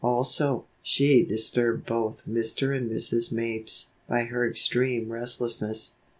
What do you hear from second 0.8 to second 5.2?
she disturbed both Mr. and Mrs. Mapes by her extreme